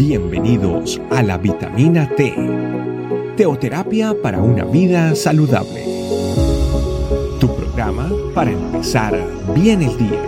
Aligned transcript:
Bienvenidos 0.00 0.98
a 1.10 1.22
la 1.22 1.36
vitamina 1.36 2.08
T, 2.16 2.34
teoterapia 3.36 4.14
para 4.22 4.40
una 4.40 4.64
vida 4.64 5.14
saludable. 5.14 5.84
Tu 7.38 7.54
programa 7.54 8.10
para 8.34 8.50
empezar 8.50 9.14
bien 9.54 9.82
el 9.82 9.98
día. 9.98 10.22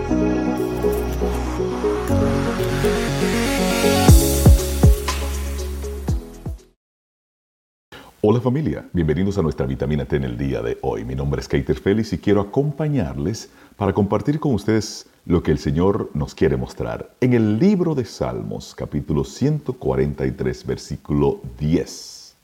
Hola 8.21 8.39
familia, 8.39 8.87
bienvenidos 8.93 9.39
a 9.39 9.41
nuestra 9.41 9.65
vitamina 9.65 10.05
T 10.05 10.17
en 10.17 10.25
el 10.25 10.37
día 10.37 10.61
de 10.61 10.77
hoy. 10.83 11.03
Mi 11.03 11.15
nombre 11.15 11.41
es 11.41 11.47
Keiter 11.47 11.79
Félix 11.79 12.13
y 12.13 12.19
quiero 12.19 12.41
acompañarles 12.41 13.49
para 13.75 13.91
compartir 13.91 14.39
con 14.39 14.53
ustedes 14.53 15.07
lo 15.25 15.41
que 15.41 15.51
el 15.51 15.59
Señor 15.59 16.09
nos 16.13 16.35
quiere 16.35 16.57
mostrar. 16.57 17.13
En 17.21 17.33
el 17.33 17.57
libro 17.57 17.95
de 17.95 18.03
Salmos, 18.03 18.75
capítulo 18.75 19.23
143, 19.23 20.65
versículo 20.65 21.39
10. 21.59 22.35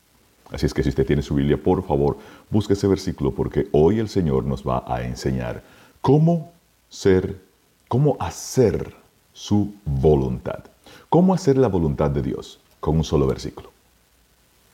Así 0.52 0.66
es 0.66 0.74
que 0.74 0.82
si 0.82 0.90
usted 0.90 1.06
tiene 1.06 1.22
su 1.22 1.36
Biblia, 1.36 1.62
por 1.62 1.84
favor, 1.84 2.18
busque 2.50 2.74
ese 2.74 2.88
versículo 2.88 3.32
porque 3.32 3.68
hoy 3.72 4.00
el 4.00 4.08
Señor 4.08 4.46
nos 4.46 4.66
va 4.66 4.84
a 4.88 5.04
enseñar 5.04 5.62
cómo 6.02 6.52
ser, 6.90 7.40
cómo 7.88 8.16
hacer 8.20 8.96
su 9.34 9.74
voluntad. 9.86 10.64
¿Cómo 11.10 11.34
hacer 11.34 11.58
la 11.58 11.68
voluntad 11.68 12.10
de 12.10 12.22
Dios? 12.22 12.60
Con 12.80 12.98
un 12.98 13.04
solo 13.04 13.28
versículo. 13.28 13.72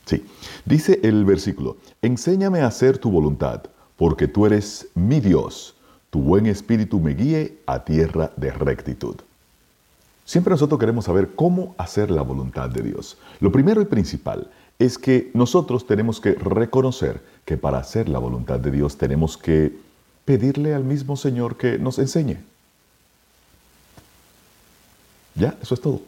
Sí, 0.06 0.23
dice 0.64 1.00
el 1.02 1.26
versículo, 1.26 1.78
enséñame 2.03 2.62
a 2.62 2.67
hacer 2.67 3.00
tu 3.00 3.09
voluntad, 3.09 3.64
porque 3.98 4.28
tú 4.28 4.45
eres 4.45 4.90
mi 4.94 5.20
Dios 5.20 5.75
tu 6.16 6.22
buen 6.22 6.46
espíritu 6.46 7.02
me 7.02 7.14
guíe 7.14 7.58
a 7.66 7.84
tierra 7.84 8.32
de 8.38 8.50
rectitud. 8.50 9.18
Siempre 10.23 10.52
nosotros 10.52 10.80
queremos 10.80 11.04
saber 11.04 11.36
cómo 11.36 11.76
hacer 11.78 12.10
la 12.10 12.22
voluntad 12.22 12.70
de 12.70 12.84
Dios. 12.84 13.17
Lo 13.42 13.52
primero 13.52 13.81
y 13.81 13.86
principal 13.86 14.50
es 14.80 14.98
que 14.98 15.30
nosotros 15.34 15.86
tenemos 15.86 16.22
que 16.22 16.31
reconocer 16.36 17.22
que 17.44 17.58
para 17.58 17.80
hacer 17.80 18.08
la 18.08 18.20
voluntad 18.20 18.62
de 18.62 18.72
Dios 18.72 18.98
tenemos 18.98 19.38
que 19.38 19.78
pedirle 20.23 20.73
al 20.73 20.86
mismo 20.86 21.17
Señor 21.17 21.58
que 21.58 21.80
nos 21.80 22.00
enseñe. 22.00 22.38
Ya, 25.36 25.58
eso 25.61 25.76
es 25.76 25.82
todo. 25.82 26.00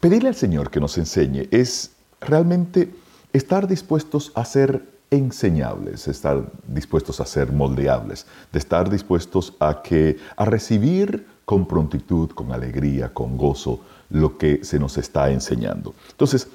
Pedirle 0.00 0.28
al 0.28 0.36
Señor 0.36 0.70
que 0.70 0.80
nos 0.80 0.98
enseñe 0.98 1.48
es 1.50 1.92
realmente 2.20 2.90
estar 3.32 3.68
dispuestos 3.68 4.32
a 4.34 4.44
ser 4.44 4.84
enseñables, 5.10 6.08
estar 6.08 6.44
dispuestos 6.66 7.20
a 7.20 7.26
ser 7.26 7.52
moldeables, 7.52 8.26
de 8.52 8.58
estar 8.58 8.90
dispuestos 8.90 9.54
a 9.58 9.82
que 9.82 10.18
a 10.36 10.44
recibir 10.44 11.26
con 11.44 11.66
prontitud, 11.66 12.30
con 12.30 12.52
alegría, 12.52 13.12
con 13.14 13.36
gozo 13.36 13.80
lo 14.10 14.36
que 14.36 14.64
se 14.64 14.78
nos 14.78 14.98
está 14.98 15.30
enseñando. 15.30 15.94
Entonces, 16.10 16.48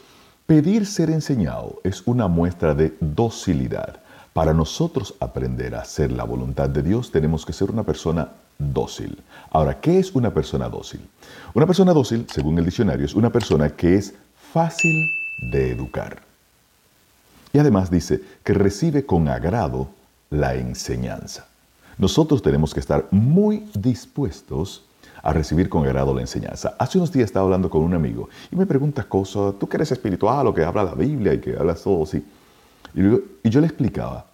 pedir 0.45 0.85
ser 0.85 1.09
enseñado 1.09 1.79
es 1.83 2.03
una 2.05 2.27
muestra 2.27 2.75
de 2.75 2.95
docilidad. 2.99 4.01
Para 4.33 4.53
nosotros 4.53 5.15
aprender 5.19 5.75
a 5.75 5.81
hacer 5.81 6.11
la 6.11 6.23
voluntad 6.23 6.69
de 6.69 6.83
Dios 6.83 7.11
tenemos 7.11 7.45
que 7.45 7.53
ser 7.53 7.71
una 7.71 7.83
persona 7.83 8.29
dócil. 8.57 9.21
Ahora, 9.51 9.79
¿qué 9.79 9.99
es 9.99 10.13
una 10.15 10.33
persona 10.33 10.69
dócil? 10.69 11.01
Una 11.53 11.65
persona 11.65 11.93
dócil, 11.93 12.25
según 12.31 12.57
el 12.57 12.65
diccionario, 12.65 13.05
es 13.05 13.15
una 13.15 13.31
persona 13.31 13.69
que 13.69 13.95
es 13.95 14.13
fácil 14.51 15.09
de 15.51 15.71
educar. 15.71 16.32
Y 17.53 17.59
además 17.59 17.89
dice 17.89 18.19
que 18.43 18.53
recibe 18.53 19.05
con 19.05 19.29
agrado 19.29 19.87
la 20.31 20.55
enseñanza. 20.55 21.45
Nosotros 21.97 22.41
tenemos 22.41 22.73
que 22.73 22.79
estar 22.79 23.07
muy 23.11 23.65
dispuestos 23.75 24.83
a 25.21 25.31
recibir 25.31 25.69
con 25.69 25.85
agrado 25.85 26.13
la 26.13 26.21
enseñanza. 26.21 26.75
Hace 26.79 26.97
unos 26.97 27.11
días 27.11 27.25
estaba 27.25 27.45
hablando 27.45 27.69
con 27.69 27.81
un 27.83 27.93
amigo 27.93 28.27
y 28.51 28.55
me 28.55 28.65
pregunta 28.65 29.03
cosas, 29.03 29.53
tú 29.59 29.69
que 29.69 29.77
eres 29.77 29.91
espiritual 29.91 30.47
o 30.47 30.53
que 30.53 30.63
habla 30.63 30.83
la 30.83 30.95
Biblia 30.95 31.33
y 31.35 31.39
que 31.39 31.55
hablas 31.55 31.83
todo 31.83 32.03
así. 32.03 32.25
Y 32.95 33.49
yo 33.49 33.61
le 33.61 33.67
explicaba, 33.67 34.25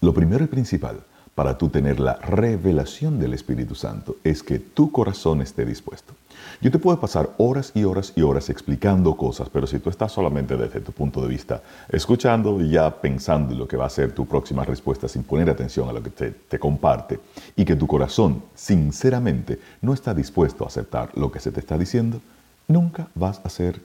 lo 0.00 0.12
primero 0.12 0.42
y 0.42 0.48
principal 0.48 1.00
para 1.34 1.58
tú 1.58 1.68
tener 1.68 2.00
la 2.00 2.14
revelación 2.14 3.18
del 3.18 3.34
Espíritu 3.34 3.74
Santo 3.74 4.16
es 4.22 4.42
que 4.42 4.58
tu 4.58 4.92
corazón 4.92 5.42
esté 5.42 5.64
dispuesto. 5.64 6.14
Yo 6.60 6.70
te 6.70 6.78
puedo 6.78 7.00
pasar 7.00 7.30
horas 7.38 7.72
y 7.74 7.84
horas 7.84 8.12
y 8.14 8.22
horas 8.22 8.50
explicando 8.50 9.16
cosas, 9.16 9.48
pero 9.50 9.66
si 9.66 9.78
tú 9.78 9.90
estás 9.90 10.12
solamente 10.12 10.56
desde 10.56 10.80
tu 10.80 10.92
punto 10.92 11.20
de 11.20 11.28
vista 11.28 11.62
escuchando 11.88 12.60
y 12.60 12.70
ya 12.70 13.00
pensando 13.00 13.52
en 13.52 13.58
lo 13.58 13.68
que 13.68 13.76
va 13.76 13.86
a 13.86 13.90
ser 13.90 14.12
tu 14.12 14.26
próxima 14.26 14.64
respuesta 14.64 15.08
sin 15.08 15.24
poner 15.24 15.50
atención 15.50 15.88
a 15.88 15.92
lo 15.92 16.02
que 16.02 16.10
te, 16.10 16.30
te 16.30 16.58
comparte 16.58 17.20
y 17.56 17.64
que 17.64 17.76
tu 17.76 17.86
corazón 17.86 18.42
sinceramente 18.54 19.58
no 19.82 19.92
está 19.92 20.14
dispuesto 20.14 20.64
a 20.64 20.68
aceptar 20.68 21.10
lo 21.14 21.32
que 21.32 21.40
se 21.40 21.50
te 21.50 21.60
está 21.60 21.76
diciendo, 21.76 22.20
nunca 22.68 23.08
vas 23.14 23.40
a 23.44 23.48
ser 23.48 23.80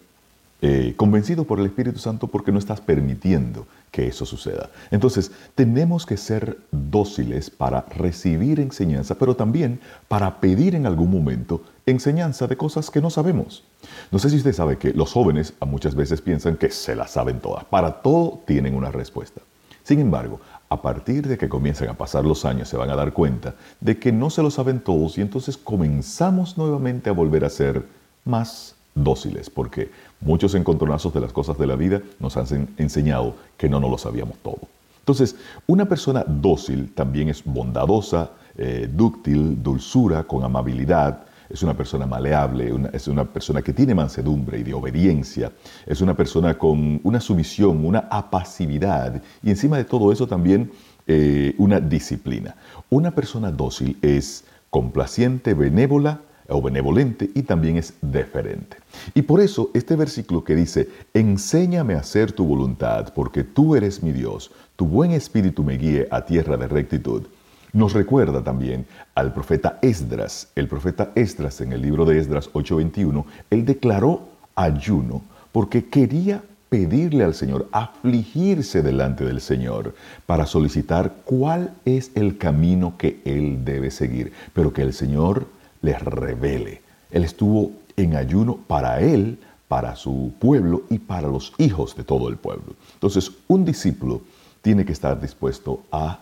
eh, 0.62 0.94
convencido 0.97 1.46
por 1.46 1.59
el 1.59 1.68
Espíritu 1.68 2.00
Santo 2.00 2.28
porque 2.28 2.52
no 2.52 2.59
estás 2.59 2.81
permitiendo 2.81 3.66
que 3.92 4.08
eso 4.08 4.25
suceda. 4.25 4.70
Entonces, 4.92 5.31
tenemos 5.56 6.06
que 6.06 6.18
ser 6.18 6.58
dóciles 6.72 7.50
para 7.50 7.86
recibir 7.96 8.59
enseñanza, 8.59 9.16
pero 9.16 9.36
también 9.36 9.80
para 10.08 10.42
pedir 10.42 10.75
en 10.75 10.86
algún 10.86 11.12
momento 11.12 11.64
enseñanza 11.86 12.46
de 12.47 12.58
cosas 12.58 12.92
que 12.92 13.02
no 13.02 13.09
sabemos. 13.09 13.64
No 14.12 14.20
sé 14.20 14.30
si 14.30 14.36
usted 14.36 14.53
sabe 14.53 14.78
que 14.78 14.94
los 14.94 15.14
jóvenes 15.14 15.53
muchas 15.66 15.96
veces 15.96 16.22
piensan 16.22 16.58
que 16.58 16.72
se 16.72 16.96
las 16.96 17.12
saben 17.12 17.40
todas. 17.40 17.64
Para 17.64 18.02
todo 18.02 18.41
tienen 18.46 18.76
una 18.76 18.91
respuesta. 18.91 19.41
Sin 19.84 20.00
embargo, 20.00 20.40
a 20.70 20.81
partir 20.81 21.28
de 21.28 21.38
que 21.38 21.50
comiencen 21.50 21.90
a 21.90 21.97
pasar 21.97 22.26
los 22.26 22.46
años 22.46 22.70
se 22.70 22.78
van 22.78 22.90
a 22.90 22.96
dar 22.96 23.14
cuenta 23.14 23.56
de 23.80 23.97
que 23.97 24.12
no 24.12 24.30
se 24.30 24.44
lo 24.44 24.52
saben 24.52 24.81
todos 24.81 25.18
y 25.18 25.22
entonces 25.22 25.58
comenzamos 25.58 26.58
nuevamente 26.58 27.09
a 27.09 27.14
volver 27.14 27.44
a 27.44 27.50
ser 27.50 27.86
más 28.24 28.76
dóciles, 29.03 29.49
porque 29.49 29.91
muchos 30.21 30.55
encontronazos 30.55 31.13
de 31.13 31.21
las 31.21 31.33
cosas 31.33 31.57
de 31.57 31.67
la 31.67 31.75
vida 31.75 32.01
nos 32.19 32.37
han 32.37 32.69
enseñado 32.77 33.35
que 33.57 33.69
no 33.69 33.79
nos 33.79 33.91
lo 33.91 33.97
sabíamos 33.97 34.37
todo. 34.39 34.59
Entonces, 34.99 35.35
una 35.65 35.85
persona 35.85 36.23
dócil 36.27 36.93
también 36.93 37.29
es 37.29 37.43
bondadosa, 37.43 38.31
eh, 38.57 38.89
dúctil, 38.91 39.61
dulzura, 39.63 40.23
con 40.23 40.43
amabilidad, 40.43 41.23
es 41.49 41.63
una 41.63 41.75
persona 41.75 42.05
maleable, 42.05 42.71
es 42.93 43.07
una 43.07 43.25
persona 43.25 43.61
que 43.61 43.73
tiene 43.73 43.95
mansedumbre 43.95 44.59
y 44.59 44.63
de 44.63 44.73
obediencia, 44.73 45.51
es 45.85 45.99
una 45.99 46.13
persona 46.13 46.57
con 46.57 47.01
una 47.03 47.19
sumisión, 47.19 47.83
una 47.85 48.07
apacividad 48.11 49.19
y 49.41 49.49
encima 49.49 49.77
de 49.77 49.85
todo 49.85 50.11
eso 50.11 50.27
también 50.27 50.71
eh, 51.07 51.55
una 51.57 51.79
disciplina. 51.79 52.55
Una 52.91 53.11
persona 53.11 53.51
dócil 53.51 53.97
es 54.03 54.43
complaciente, 54.69 55.55
benévola, 55.55 56.21
o 56.49 56.61
benevolente 56.61 57.29
y 57.33 57.43
también 57.43 57.77
es 57.77 57.93
deferente. 58.01 58.77
Y 59.13 59.21
por 59.21 59.41
eso 59.41 59.71
este 59.73 59.95
versículo 59.95 60.43
que 60.43 60.55
dice, 60.55 60.89
enséñame 61.13 61.95
a 61.95 61.99
hacer 61.99 62.31
tu 62.31 62.45
voluntad, 62.45 63.13
porque 63.13 63.43
tú 63.43 63.75
eres 63.75 64.03
mi 64.03 64.11
Dios, 64.11 64.51
tu 64.75 64.85
buen 64.85 65.11
espíritu 65.11 65.63
me 65.63 65.77
guíe 65.77 66.07
a 66.11 66.25
tierra 66.25 66.57
de 66.57 66.67
rectitud, 66.67 67.23
nos 67.71 67.93
recuerda 67.93 68.43
también 68.43 68.87
al 69.13 69.33
profeta 69.33 69.77
Esdras. 69.81 70.47
El 70.55 70.67
profeta 70.67 71.11
Esdras 71.15 71.61
en 71.61 71.71
el 71.71 71.81
libro 71.81 72.03
de 72.05 72.17
Esdras 72.17 72.49
8:21, 72.53 73.25
él 73.51 73.66
declaró 73.66 74.29
ayuno 74.55 75.21
porque 75.51 75.85
quería 75.89 76.43
pedirle 76.69 77.23
al 77.23 77.33
Señor, 77.33 77.67
afligirse 77.71 78.81
delante 78.83 79.25
del 79.25 79.41
Señor 79.41 79.95
para 80.25 80.45
solicitar 80.45 81.16
cuál 81.25 81.73
es 81.85 82.11
el 82.16 82.37
camino 82.37 82.95
que 82.97 83.21
él 83.25 83.66
debe 83.66 83.89
seguir, 83.89 84.31
pero 84.53 84.71
que 84.71 84.83
el 84.83 84.93
Señor 84.93 85.47
les 85.81 86.01
revele. 86.01 86.81
Él 87.12 87.23
estuvo 87.23 87.72
en 87.95 88.16
ayuno 88.16 88.57
para 88.67 89.01
él, 89.01 89.40
para 89.67 89.95
su 89.95 90.34
pueblo 90.40 90.84
y 90.90 91.00
para 91.00 91.28
los 91.28 91.53
hijos 91.57 91.95
de 91.95 92.03
todo 92.03 92.29
el 92.29 92.38
pueblo. 92.38 92.73
Entonces, 92.94 93.31
un 93.47 93.66
discípulo 93.66 94.22
tiene 94.62 94.85
que 94.85 94.94
estar 94.94 95.19
dispuesto 95.19 95.81
a 95.91 96.19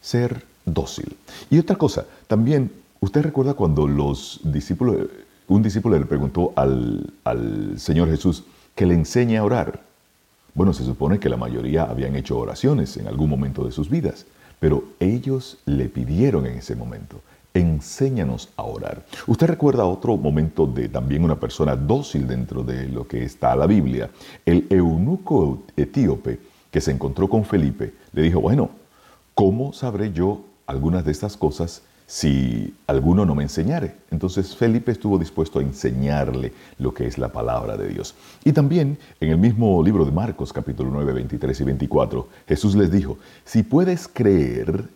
ser 0.00 0.44
dócil. 0.64 1.16
Y 1.50 1.58
otra 1.58 1.76
cosa, 1.76 2.06
también, 2.26 2.70
usted 3.00 3.22
recuerda 3.22 3.54
cuando 3.54 3.86
los 3.86 4.40
discípulos, 4.44 5.08
un 5.48 5.62
discípulo 5.62 5.98
le 5.98 6.06
preguntó 6.06 6.52
al, 6.56 7.12
al 7.24 7.78
Señor 7.78 8.08
Jesús 8.10 8.44
que 8.74 8.86
le 8.86 8.94
enseñe 8.94 9.36
a 9.36 9.44
orar. 9.44 9.80
Bueno, 10.54 10.72
se 10.72 10.84
supone 10.84 11.18
que 11.18 11.28
la 11.28 11.36
mayoría 11.36 11.84
habían 11.84 12.14
hecho 12.16 12.38
oraciones 12.38 12.96
en 12.96 13.08
algún 13.08 13.28
momento 13.28 13.64
de 13.64 13.72
sus 13.72 13.90
vidas, 13.90 14.24
pero 14.60 14.84
ellos 15.00 15.58
le 15.66 15.88
pidieron 15.88 16.46
en 16.46 16.58
ese 16.58 16.76
momento, 16.76 17.20
enséñanos 17.54 18.48
a 18.56 18.64
orar. 18.64 19.06
Usted 19.28 19.46
recuerda 19.46 19.86
otro 19.86 20.16
momento 20.16 20.66
de 20.66 20.88
también 20.88 21.22
una 21.22 21.38
persona 21.38 21.76
dócil 21.76 22.26
dentro 22.26 22.64
de 22.64 22.88
lo 22.88 23.06
que 23.06 23.24
está 23.24 23.54
la 23.54 23.66
Biblia. 23.66 24.10
El 24.44 24.66
eunuco 24.68 25.62
etíope 25.76 26.40
que 26.72 26.80
se 26.80 26.90
encontró 26.90 27.28
con 27.28 27.44
Felipe 27.44 27.94
le 28.12 28.22
dijo, 28.22 28.40
bueno, 28.40 28.70
¿cómo 29.34 29.72
sabré 29.72 30.12
yo 30.12 30.40
algunas 30.66 31.04
de 31.04 31.12
estas 31.12 31.36
cosas 31.36 31.82
si 32.08 32.74
alguno 32.88 33.24
no 33.24 33.36
me 33.36 33.44
enseñare? 33.44 33.94
Entonces 34.10 34.56
Felipe 34.56 34.90
estuvo 34.90 35.16
dispuesto 35.16 35.60
a 35.60 35.62
enseñarle 35.62 36.52
lo 36.78 36.92
que 36.92 37.06
es 37.06 37.18
la 37.18 37.28
palabra 37.28 37.76
de 37.76 37.86
Dios. 37.86 38.16
Y 38.42 38.52
también 38.52 38.98
en 39.20 39.30
el 39.30 39.38
mismo 39.38 39.80
libro 39.84 40.04
de 40.04 40.10
Marcos 40.10 40.52
capítulo 40.52 40.90
9, 40.90 41.12
23 41.12 41.60
y 41.60 41.64
24, 41.64 42.28
Jesús 42.48 42.74
les 42.74 42.90
dijo, 42.90 43.16
si 43.44 43.62
puedes 43.62 44.08
creer, 44.08 44.88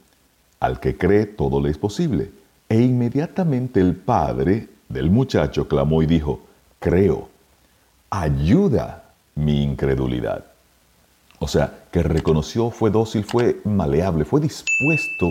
al 0.58 0.81
que 0.81 0.96
cree 0.96 1.26
todo 1.26 1.60
le 1.60 1.70
es 1.70 1.78
posible. 1.78 2.32
E 2.69 2.81
inmediatamente 2.81 3.81
el 3.81 3.97
padre 3.97 4.69
del 4.88 5.11
muchacho 5.11 5.69
clamó 5.69 6.03
y 6.03 6.06
dijo, 6.06 6.41
creo, 6.79 7.29
ayuda 8.11 9.05
mi 9.35 9.62
incredulidad. 9.62 10.44
O 11.38 11.49
sea, 11.49 11.85
que 11.91 12.03
reconoció, 12.03 12.70
fue 12.70 12.91
dócil, 12.91 13.25
fue 13.25 13.61
maleable, 13.65 14.25
fue 14.25 14.41
dispuesto 14.41 15.31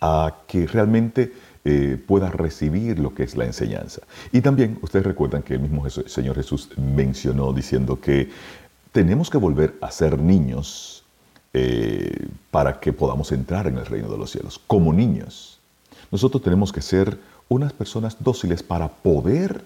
a 0.00 0.42
que 0.46 0.66
realmente 0.66 1.32
eh, 1.64 2.00
pueda 2.06 2.30
recibir 2.30 2.98
lo 2.98 3.14
que 3.14 3.24
es 3.24 3.36
la 3.36 3.46
enseñanza. 3.46 4.02
Y 4.32 4.40
también 4.40 4.78
ustedes 4.82 5.06
recuerdan 5.06 5.42
que 5.42 5.54
el 5.54 5.60
mismo 5.60 5.88
Señor 5.88 6.36
Jesús 6.36 6.68
mencionó 6.76 7.52
diciendo 7.52 8.00
que 8.00 8.30
tenemos 8.92 9.30
que 9.30 9.38
volver 9.38 9.74
a 9.80 9.90
ser 9.90 10.18
niños 10.18 11.04
eh, 11.52 12.28
para 12.50 12.78
que 12.78 12.92
podamos 12.92 13.32
entrar 13.32 13.66
en 13.66 13.78
el 13.78 13.86
reino 13.86 14.08
de 14.08 14.18
los 14.18 14.30
cielos, 14.30 14.60
como 14.66 14.92
niños. 14.92 15.55
Nosotros 16.10 16.42
tenemos 16.42 16.72
que 16.72 16.82
ser 16.82 17.18
unas 17.48 17.72
personas 17.72 18.16
dóciles 18.20 18.62
para 18.62 18.88
poder 18.88 19.64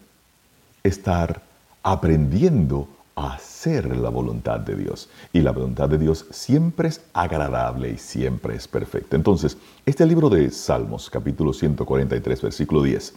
estar 0.82 1.42
aprendiendo 1.82 2.88
a 3.14 3.34
hacer 3.34 3.96
la 3.96 4.08
voluntad 4.08 4.60
de 4.60 4.76
Dios. 4.76 5.08
Y 5.32 5.40
la 5.40 5.52
voluntad 5.52 5.88
de 5.88 5.98
Dios 5.98 6.26
siempre 6.30 6.88
es 6.88 7.02
agradable 7.12 7.90
y 7.90 7.98
siempre 7.98 8.54
es 8.56 8.68
perfecta. 8.68 9.16
Entonces, 9.16 9.56
este 9.84 10.06
libro 10.06 10.30
de 10.30 10.50
Salmos, 10.50 11.10
capítulo 11.10 11.52
143, 11.52 12.42
versículo 12.42 12.82
10, 12.82 13.14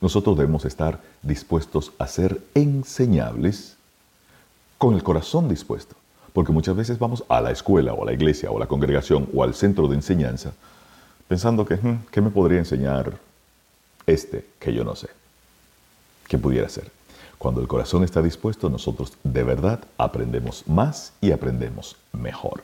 nosotros 0.00 0.36
debemos 0.36 0.64
estar 0.64 1.00
dispuestos 1.22 1.92
a 1.98 2.06
ser 2.06 2.40
enseñables 2.54 3.76
con 4.78 4.94
el 4.94 5.02
corazón 5.02 5.48
dispuesto. 5.48 5.96
Porque 6.32 6.52
muchas 6.52 6.76
veces 6.76 6.98
vamos 6.98 7.24
a 7.28 7.40
la 7.40 7.50
escuela 7.50 7.92
o 7.92 8.02
a 8.02 8.06
la 8.06 8.12
iglesia 8.12 8.50
o 8.50 8.56
a 8.56 8.60
la 8.60 8.66
congregación 8.66 9.28
o 9.34 9.42
al 9.42 9.54
centro 9.54 9.86
de 9.86 9.96
enseñanza 9.96 10.54
pensando 11.32 11.64
que, 11.64 11.76
hmm, 11.76 12.04
¿qué 12.10 12.20
me 12.20 12.28
podría 12.28 12.58
enseñar 12.58 13.18
este 14.04 14.44
que 14.58 14.74
yo 14.74 14.84
no 14.84 14.94
sé? 14.94 15.08
¿Qué 16.28 16.36
pudiera 16.36 16.68
ser? 16.68 16.90
Cuando 17.38 17.62
el 17.62 17.68
corazón 17.68 18.04
está 18.04 18.20
dispuesto, 18.20 18.68
nosotros 18.68 19.14
de 19.24 19.42
verdad 19.42 19.80
aprendemos 19.96 20.62
más 20.68 21.14
y 21.22 21.32
aprendemos 21.32 21.96
mejor. 22.12 22.62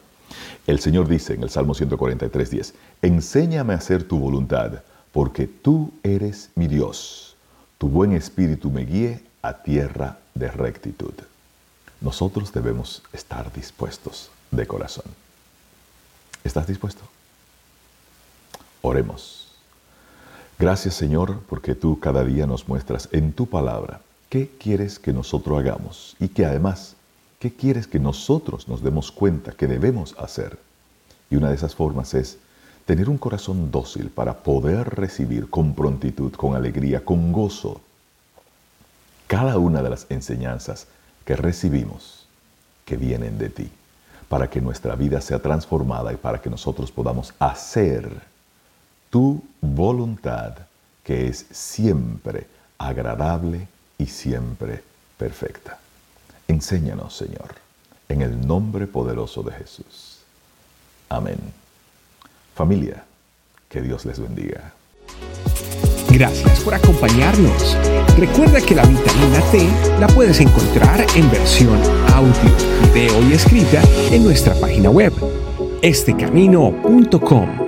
El 0.66 0.80
Señor 0.80 1.08
dice 1.08 1.32
en 1.32 1.44
el 1.44 1.48
Salmo 1.48 1.72
143, 1.72 2.74
Enséñame 3.00 3.72
a 3.72 3.78
hacer 3.78 4.06
tu 4.06 4.18
voluntad, 4.18 4.82
porque 5.12 5.46
tú 5.46 5.90
eres 6.02 6.50
mi 6.54 6.68
Dios. 6.68 7.36
Tu 7.78 7.88
buen 7.88 8.12
espíritu 8.12 8.70
me 8.70 8.84
guíe 8.84 9.22
a 9.40 9.62
tierra 9.62 10.18
de 10.34 10.50
rectitud. 10.50 11.14
Nosotros 12.02 12.52
debemos 12.52 13.02
estar 13.14 13.50
dispuestos 13.50 14.30
de 14.50 14.66
corazón. 14.66 15.06
¿Estás 16.44 16.66
dispuesto? 16.66 17.08
Oremos. 18.82 19.48
Gracias 20.58 20.94
Señor, 20.94 21.40
porque 21.48 21.74
tú 21.74 21.98
cada 22.00 22.24
día 22.24 22.46
nos 22.46 22.66
muestras 22.68 23.08
en 23.12 23.32
tu 23.32 23.46
palabra 23.46 24.00
qué 24.28 24.50
quieres 24.58 24.98
que 24.98 25.12
nosotros 25.12 25.58
hagamos 25.58 26.16
y 26.18 26.28
que 26.28 26.44
además, 26.44 26.96
qué 27.38 27.52
quieres 27.52 27.86
que 27.86 27.98
nosotros 27.98 28.68
nos 28.68 28.82
demos 28.82 29.12
cuenta 29.12 29.52
que 29.52 29.66
debemos 29.66 30.14
hacer. 30.18 30.58
Y 31.30 31.36
una 31.36 31.48
de 31.48 31.54
esas 31.54 31.74
formas 31.74 32.14
es 32.14 32.38
tener 32.86 33.08
un 33.08 33.18
corazón 33.18 33.70
dócil 33.70 34.10
para 34.10 34.42
poder 34.42 34.88
recibir 34.96 35.48
con 35.50 35.74
prontitud, 35.74 36.32
con 36.32 36.56
alegría, 36.56 37.04
con 37.04 37.32
gozo, 37.32 37.80
cada 39.26 39.58
una 39.58 39.82
de 39.82 39.90
las 39.90 40.06
enseñanzas 40.08 40.86
que 41.24 41.36
recibimos 41.36 42.26
que 42.84 42.96
vienen 42.96 43.36
de 43.36 43.50
ti, 43.50 43.70
para 44.28 44.48
que 44.48 44.62
nuestra 44.62 44.96
vida 44.96 45.20
sea 45.20 45.40
transformada 45.40 46.12
y 46.12 46.16
para 46.16 46.40
que 46.40 46.48
nosotros 46.48 46.90
podamos 46.90 47.34
hacer 47.38 48.22
tu 49.10 49.42
voluntad 49.60 50.54
que 51.04 51.28
es 51.28 51.46
siempre 51.50 52.46
agradable 52.76 53.66
y 53.96 54.06
siempre 54.06 54.82
perfecta. 55.16 55.78
Enséñanos, 56.46 57.16
Señor, 57.16 57.54
en 58.08 58.22
el 58.22 58.46
nombre 58.46 58.86
poderoso 58.86 59.42
de 59.42 59.52
Jesús. 59.52 60.18
Amén. 61.08 61.38
Familia, 62.54 63.04
que 63.68 63.80
Dios 63.80 64.04
les 64.04 64.18
bendiga. 64.18 64.72
Gracias 66.10 66.60
por 66.60 66.74
acompañarnos. 66.74 67.76
Recuerda 68.16 68.60
que 68.60 68.74
la 68.74 68.84
vitamina 68.84 69.40
T 69.50 69.68
la 70.00 70.06
puedes 70.08 70.40
encontrar 70.40 71.06
en 71.14 71.30
versión 71.30 71.78
audio, 72.12 72.32
video 72.92 73.22
y 73.28 73.34
escrita 73.34 73.82
en 74.10 74.24
nuestra 74.24 74.54
página 74.54 74.90
web, 74.90 75.12
estecamino.com. 75.82 77.67